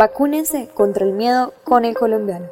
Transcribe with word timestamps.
Vacúnense 0.00 0.70
contra 0.72 1.04
el 1.04 1.12
miedo 1.12 1.52
con 1.62 1.84
el 1.84 1.92
colombiano. 1.92 2.48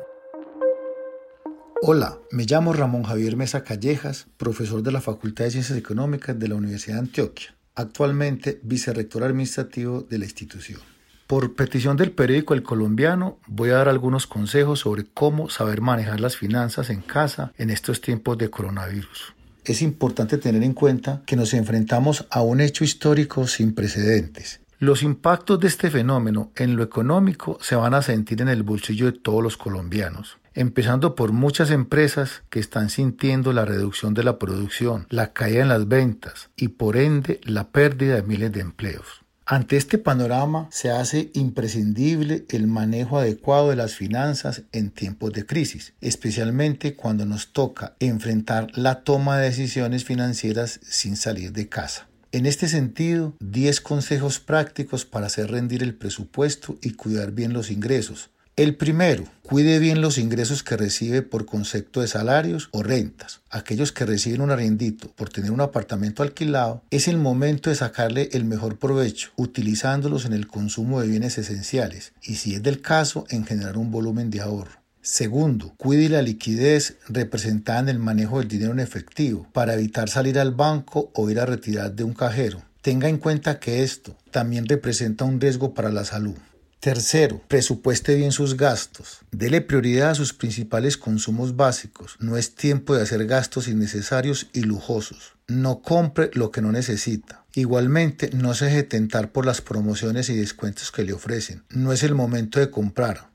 Hola, 1.80 2.18
me 2.30 2.44
llamo 2.44 2.74
Ramón 2.74 3.04
Javier 3.04 3.36
Mesa 3.36 3.64
Callejas, 3.64 4.26
profesor 4.36 4.82
de 4.82 4.92
la 4.92 5.00
Facultad 5.00 5.46
de 5.46 5.52
Ciencias 5.52 5.78
Económicas 5.78 6.38
de 6.38 6.46
la 6.46 6.56
Universidad 6.56 6.96
de 6.96 7.00
Antioquia, 7.00 7.54
actualmente 7.74 8.60
vicerrector 8.62 9.24
administrativo 9.24 10.02
de 10.02 10.18
la 10.18 10.26
institución. 10.26 10.82
Por 11.26 11.56
petición 11.56 11.96
del 11.96 12.12
periódico 12.12 12.52
El 12.52 12.62
Colombiano, 12.62 13.38
voy 13.46 13.70
a 13.70 13.76
dar 13.76 13.88
algunos 13.88 14.26
consejos 14.26 14.80
sobre 14.80 15.06
cómo 15.06 15.48
saber 15.48 15.80
manejar 15.80 16.20
las 16.20 16.36
finanzas 16.36 16.90
en 16.90 17.00
casa 17.00 17.54
en 17.56 17.70
estos 17.70 18.02
tiempos 18.02 18.36
de 18.36 18.50
coronavirus. 18.50 19.32
Es 19.64 19.80
importante 19.80 20.36
tener 20.36 20.62
en 20.62 20.74
cuenta 20.74 21.22
que 21.24 21.36
nos 21.36 21.54
enfrentamos 21.54 22.26
a 22.28 22.42
un 22.42 22.60
hecho 22.60 22.84
histórico 22.84 23.46
sin 23.46 23.74
precedentes 23.74 24.60
los 24.78 25.02
impactos 25.02 25.58
de 25.58 25.66
este 25.66 25.90
fenómeno 25.90 26.52
en 26.54 26.76
lo 26.76 26.84
económico 26.84 27.58
se 27.60 27.74
van 27.74 27.94
a 27.94 28.02
sentir 28.02 28.40
en 28.42 28.48
el 28.48 28.62
bolsillo 28.62 29.06
de 29.06 29.18
todos 29.18 29.42
los 29.42 29.56
colombianos, 29.56 30.38
empezando 30.54 31.16
por 31.16 31.32
muchas 31.32 31.70
empresas 31.70 32.42
que 32.48 32.60
están 32.60 32.88
sintiendo 32.88 33.52
la 33.52 33.64
reducción 33.64 34.14
de 34.14 34.22
la 34.22 34.38
producción, 34.38 35.06
la 35.10 35.32
caída 35.32 35.62
en 35.62 35.68
las 35.68 35.88
ventas 35.88 36.50
y 36.56 36.68
por 36.68 36.96
ende 36.96 37.40
la 37.42 37.68
pérdida 37.70 38.14
de 38.14 38.22
miles 38.22 38.52
de 38.52 38.60
empleos. 38.60 39.24
Ante 39.50 39.78
este 39.78 39.98
panorama 39.98 40.68
se 40.70 40.90
hace 40.90 41.30
imprescindible 41.32 42.44
el 42.50 42.66
manejo 42.66 43.18
adecuado 43.18 43.70
de 43.70 43.76
las 43.76 43.94
finanzas 43.94 44.62
en 44.72 44.90
tiempos 44.90 45.32
de 45.32 45.46
crisis, 45.46 45.94
especialmente 46.02 46.94
cuando 46.94 47.24
nos 47.24 47.52
toca 47.52 47.94
enfrentar 47.98 48.68
la 48.74 49.02
toma 49.04 49.38
de 49.38 49.46
decisiones 49.46 50.04
financieras 50.04 50.78
sin 50.82 51.16
salir 51.16 51.52
de 51.52 51.68
casa. 51.68 52.08
En 52.30 52.44
este 52.44 52.68
sentido, 52.68 53.34
10 53.40 53.80
consejos 53.80 54.38
prácticos 54.38 55.06
para 55.06 55.26
hacer 55.28 55.50
rendir 55.50 55.82
el 55.82 55.94
presupuesto 55.94 56.76
y 56.82 56.90
cuidar 56.90 57.32
bien 57.32 57.54
los 57.54 57.70
ingresos. 57.70 58.28
El 58.54 58.76
primero, 58.76 59.24
cuide 59.42 59.78
bien 59.78 60.02
los 60.02 60.18
ingresos 60.18 60.62
que 60.62 60.76
recibe 60.76 61.22
por 61.22 61.46
concepto 61.46 62.02
de 62.02 62.08
salarios 62.08 62.68
o 62.72 62.82
rentas. 62.82 63.40
Aquellos 63.48 63.92
que 63.92 64.04
reciben 64.04 64.42
un 64.42 64.50
arriendito 64.50 65.08
por 65.16 65.30
tener 65.30 65.52
un 65.52 65.62
apartamento 65.62 66.22
alquilado, 66.22 66.82
es 66.90 67.08
el 67.08 67.16
momento 67.16 67.70
de 67.70 67.76
sacarle 67.76 68.28
el 68.32 68.44
mejor 68.44 68.78
provecho, 68.78 69.30
utilizándolos 69.36 70.26
en 70.26 70.34
el 70.34 70.48
consumo 70.48 71.00
de 71.00 71.08
bienes 71.08 71.38
esenciales 71.38 72.12
y 72.22 72.34
si 72.34 72.56
es 72.56 72.62
del 72.62 72.82
caso, 72.82 73.24
en 73.30 73.46
generar 73.46 73.78
un 73.78 73.90
volumen 73.90 74.28
de 74.28 74.42
ahorro. 74.42 74.77
Segundo, 75.02 75.74
cuide 75.76 76.08
la 76.08 76.22
liquidez 76.22 76.96
representada 77.08 77.80
en 77.80 77.88
el 77.88 77.98
manejo 77.98 78.38
del 78.38 78.48
dinero 78.48 78.72
en 78.72 78.80
efectivo 78.80 79.46
para 79.52 79.74
evitar 79.74 80.08
salir 80.08 80.38
al 80.38 80.52
banco 80.52 81.10
o 81.14 81.30
ir 81.30 81.40
a 81.40 81.46
retirar 81.46 81.94
de 81.94 82.04
un 82.04 82.12
cajero. 82.12 82.62
Tenga 82.82 83.08
en 83.08 83.18
cuenta 83.18 83.58
que 83.58 83.82
esto 83.82 84.16
también 84.30 84.66
representa 84.66 85.24
un 85.24 85.40
riesgo 85.40 85.74
para 85.74 85.90
la 85.90 86.04
salud. 86.04 86.36
Tercero, 86.80 87.42
presupueste 87.48 88.14
bien 88.14 88.30
sus 88.30 88.56
gastos. 88.56 89.18
Dele 89.32 89.60
prioridad 89.60 90.10
a 90.10 90.14
sus 90.14 90.32
principales 90.32 90.96
consumos 90.96 91.56
básicos. 91.56 92.16
No 92.20 92.36
es 92.36 92.54
tiempo 92.54 92.94
de 92.94 93.02
hacer 93.02 93.26
gastos 93.26 93.66
innecesarios 93.66 94.46
y 94.52 94.60
lujosos. 94.60 95.34
No 95.48 95.82
compre 95.82 96.30
lo 96.34 96.52
que 96.52 96.62
no 96.62 96.70
necesita. 96.70 97.44
Igualmente, 97.52 98.30
no 98.32 98.54
se 98.54 98.66
deje 98.66 98.84
tentar 98.84 99.32
por 99.32 99.44
las 99.44 99.60
promociones 99.60 100.28
y 100.28 100.36
descuentos 100.36 100.92
que 100.92 101.02
le 101.02 101.12
ofrecen. 101.12 101.64
No 101.68 101.92
es 101.92 102.04
el 102.04 102.14
momento 102.14 102.60
de 102.60 102.70
comprar. 102.70 103.28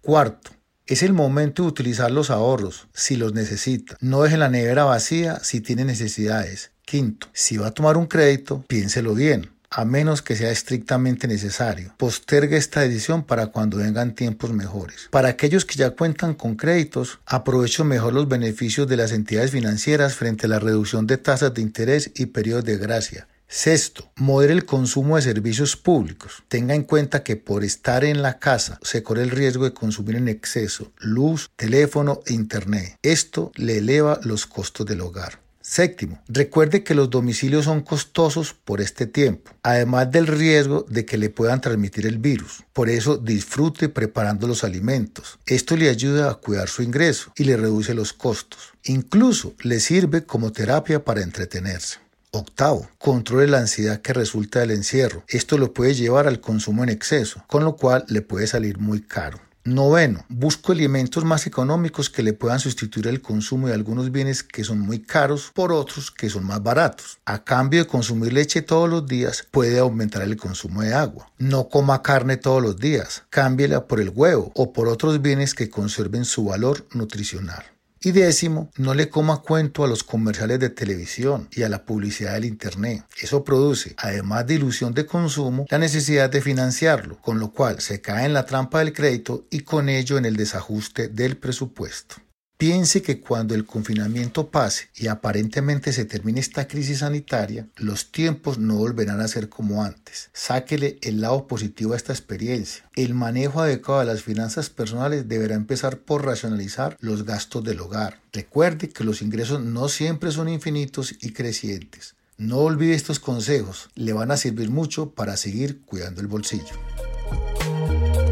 Cuarto, 0.00 0.50
es 0.88 1.02
el 1.02 1.12
momento 1.12 1.62
de 1.62 1.68
utilizar 1.68 2.10
los 2.10 2.30
ahorros 2.30 2.88
si 2.94 3.16
los 3.16 3.34
necesita. 3.34 3.96
No 4.00 4.22
deje 4.22 4.36
la 4.36 4.48
nevera 4.48 4.84
vacía 4.84 5.38
si 5.42 5.60
tiene 5.60 5.84
necesidades. 5.84 6.72
Quinto, 6.84 7.28
si 7.32 7.58
va 7.58 7.68
a 7.68 7.74
tomar 7.74 7.96
un 7.96 8.06
crédito, 8.06 8.64
piénselo 8.66 9.14
bien 9.14 9.50
a 9.70 9.84
menos 9.84 10.22
que 10.22 10.36
sea 10.36 10.50
estrictamente 10.50 11.28
necesario. 11.28 11.92
Postergue 11.96 12.56
esta 12.56 12.80
decisión 12.80 13.22
para 13.24 13.48
cuando 13.48 13.78
vengan 13.78 14.14
tiempos 14.14 14.52
mejores. 14.52 15.08
Para 15.10 15.28
aquellos 15.28 15.64
que 15.64 15.76
ya 15.76 15.90
cuentan 15.90 16.34
con 16.34 16.56
créditos, 16.56 17.18
aprovecho 17.26 17.84
mejor 17.84 18.14
los 18.14 18.28
beneficios 18.28 18.88
de 18.88 18.96
las 18.96 19.12
entidades 19.12 19.50
financieras 19.50 20.14
frente 20.14 20.46
a 20.46 20.48
la 20.48 20.58
reducción 20.58 21.06
de 21.06 21.18
tasas 21.18 21.52
de 21.54 21.62
interés 21.62 22.10
y 22.14 22.26
periodos 22.26 22.64
de 22.64 22.78
gracia. 22.78 23.28
Sexto, 23.50 24.12
modere 24.16 24.52
el 24.52 24.66
consumo 24.66 25.16
de 25.16 25.22
servicios 25.22 25.74
públicos. 25.74 26.42
Tenga 26.48 26.74
en 26.74 26.82
cuenta 26.82 27.22
que 27.22 27.36
por 27.36 27.64
estar 27.64 28.04
en 28.04 28.20
la 28.20 28.38
casa 28.38 28.78
se 28.82 29.02
corre 29.02 29.22
el 29.22 29.30
riesgo 29.30 29.64
de 29.64 29.72
consumir 29.72 30.16
en 30.16 30.28
exceso 30.28 30.92
luz, 30.98 31.50
teléfono 31.56 32.20
e 32.26 32.34
internet. 32.34 32.96
Esto 33.02 33.50
le 33.54 33.78
eleva 33.78 34.20
los 34.22 34.44
costos 34.44 34.84
del 34.84 35.00
hogar. 35.00 35.40
Séptimo, 35.62 36.22
recuerde 36.28 36.84
que 36.84 36.94
los 36.94 37.08
domicilios 37.08 37.64
son 37.64 37.80
costosos 37.80 38.52
por 38.52 38.82
este 38.82 39.06
tiempo, 39.06 39.50
además 39.62 40.10
del 40.10 40.26
riesgo 40.26 40.84
de 40.88 41.06
que 41.06 41.16
le 41.16 41.30
puedan 41.30 41.62
transmitir 41.62 42.06
el 42.06 42.18
virus. 42.18 42.64
Por 42.74 42.90
eso 42.90 43.16
disfrute 43.16 43.88
preparando 43.88 44.46
los 44.46 44.62
alimentos. 44.62 45.38
Esto 45.46 45.74
le 45.74 45.88
ayuda 45.88 46.30
a 46.30 46.34
cuidar 46.34 46.68
su 46.68 46.82
ingreso 46.82 47.32
y 47.34 47.44
le 47.44 47.56
reduce 47.56 47.94
los 47.94 48.12
costos. 48.12 48.74
Incluso 48.84 49.54
le 49.62 49.80
sirve 49.80 50.24
como 50.24 50.52
terapia 50.52 51.02
para 51.02 51.22
entretenerse. 51.22 52.07
Octavo, 52.30 52.88
controle 52.98 53.46
la 53.46 53.58
ansiedad 53.58 54.02
que 54.02 54.12
resulta 54.12 54.60
del 54.60 54.72
encierro. 54.72 55.24
Esto 55.28 55.56
lo 55.56 55.72
puede 55.72 55.94
llevar 55.94 56.26
al 56.26 56.40
consumo 56.40 56.82
en 56.82 56.90
exceso, 56.90 57.42
con 57.46 57.64
lo 57.64 57.76
cual 57.76 58.04
le 58.08 58.20
puede 58.20 58.46
salir 58.46 58.78
muy 58.78 59.00
caro. 59.00 59.40
Noveno, 59.64 60.24
busco 60.28 60.72
elementos 60.72 61.24
más 61.24 61.46
económicos 61.46 62.08
que 62.08 62.22
le 62.22 62.32
puedan 62.32 62.58
sustituir 62.58 63.06
el 63.06 63.20
consumo 63.20 63.68
de 63.68 63.74
algunos 63.74 64.10
bienes 64.10 64.42
que 64.42 64.64
son 64.64 64.80
muy 64.80 65.00
caros 65.00 65.50
por 65.52 65.72
otros 65.72 66.10
que 66.10 66.30
son 66.30 66.44
más 66.44 66.62
baratos. 66.62 67.18
A 67.26 67.44
cambio 67.44 67.80
de 67.80 67.86
consumir 67.86 68.32
leche 68.32 68.62
todos 68.62 68.88
los 68.88 69.06
días, 69.06 69.46
puede 69.50 69.78
aumentar 69.78 70.22
el 70.22 70.36
consumo 70.36 70.82
de 70.82 70.94
agua. 70.94 71.30
No 71.38 71.68
coma 71.68 72.02
carne 72.02 72.38
todos 72.38 72.62
los 72.62 72.78
días, 72.78 73.24
cámbiela 73.30 73.86
por 73.86 74.00
el 74.00 74.10
huevo 74.10 74.52
o 74.54 74.72
por 74.72 74.88
otros 74.88 75.20
bienes 75.20 75.54
que 75.54 75.68
conserven 75.68 76.24
su 76.24 76.44
valor 76.44 76.86
nutricional. 76.92 77.64
Y 78.00 78.12
décimo, 78.12 78.70
no 78.76 78.94
le 78.94 79.08
coma 79.08 79.38
cuento 79.38 79.82
a 79.82 79.88
los 79.88 80.04
comerciales 80.04 80.60
de 80.60 80.70
televisión 80.70 81.48
y 81.50 81.64
a 81.64 81.68
la 81.68 81.84
publicidad 81.84 82.34
del 82.34 82.44
Internet. 82.44 83.04
Eso 83.20 83.42
produce, 83.42 83.94
además 83.98 84.46
de 84.46 84.54
ilusión 84.54 84.94
de 84.94 85.04
consumo, 85.04 85.66
la 85.68 85.78
necesidad 85.78 86.30
de 86.30 86.40
financiarlo, 86.40 87.20
con 87.20 87.40
lo 87.40 87.50
cual 87.52 87.80
se 87.80 88.00
cae 88.00 88.26
en 88.26 88.34
la 88.34 88.46
trampa 88.46 88.78
del 88.78 88.92
crédito 88.92 89.46
y 89.50 89.60
con 89.60 89.88
ello 89.88 90.16
en 90.16 90.26
el 90.26 90.36
desajuste 90.36 91.08
del 91.08 91.38
presupuesto. 91.38 92.16
Piense 92.58 93.02
que 93.02 93.20
cuando 93.20 93.54
el 93.54 93.64
confinamiento 93.66 94.50
pase 94.50 94.88
y 94.96 95.06
aparentemente 95.06 95.92
se 95.92 96.04
termine 96.04 96.40
esta 96.40 96.66
crisis 96.66 96.98
sanitaria, 96.98 97.68
los 97.76 98.10
tiempos 98.10 98.58
no 98.58 98.74
volverán 98.74 99.20
a 99.20 99.28
ser 99.28 99.48
como 99.48 99.84
antes. 99.84 100.30
Sáquele 100.32 100.98
el 101.02 101.20
lado 101.20 101.46
positivo 101.46 101.92
a 101.92 101.96
esta 101.96 102.12
experiencia. 102.12 102.82
El 102.96 103.14
manejo 103.14 103.60
adecuado 103.60 104.00
de 104.00 104.06
las 104.06 104.24
finanzas 104.24 104.70
personales 104.70 105.28
deberá 105.28 105.54
empezar 105.54 105.98
por 105.98 106.26
racionalizar 106.26 106.96
los 106.98 107.24
gastos 107.24 107.62
del 107.62 107.78
hogar. 107.78 108.18
Recuerde 108.32 108.88
que 108.88 109.04
los 109.04 109.22
ingresos 109.22 109.60
no 109.60 109.88
siempre 109.88 110.32
son 110.32 110.48
infinitos 110.48 111.14
y 111.20 111.32
crecientes. 111.32 112.16
No 112.38 112.56
olvide 112.58 112.94
estos 112.94 113.20
consejos, 113.20 113.88
le 113.94 114.12
van 114.12 114.32
a 114.32 114.36
servir 114.36 114.68
mucho 114.68 115.10
para 115.10 115.36
seguir 115.36 115.82
cuidando 115.82 116.20
el 116.22 116.26
bolsillo. 116.26 116.74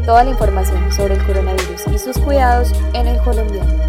Toda 0.05 0.25
la 0.25 0.31
información 0.31 0.91
sobre 0.91 1.13
el 1.15 1.25
coronavirus 1.25 1.83
y 1.93 1.97
sus 1.97 2.17
cuidados 2.17 2.73
en 2.93 3.07
el 3.07 3.17
colombiano. 3.19 3.87